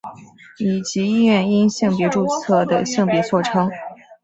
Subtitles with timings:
[0.57, 3.69] 以及医院因性别注记的性别错称。